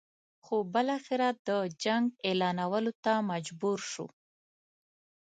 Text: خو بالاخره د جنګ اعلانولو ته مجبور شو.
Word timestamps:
خو 0.43 0.55
بالاخره 0.73 1.29
د 1.47 1.49
جنګ 1.83 2.05
اعلانولو 2.27 2.91
ته 3.03 3.13
مجبور 3.31 3.79
شو. 3.91 4.05